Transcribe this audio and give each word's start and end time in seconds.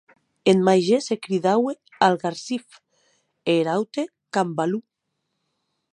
Eth 0.51 0.61
màger 0.67 0.99
se 1.07 1.15
cridaue 1.25 1.73
Algarsif, 2.07 2.67
e 3.51 3.55
er 3.61 3.67
aute, 3.77 4.03
Cambalo. 4.33 4.79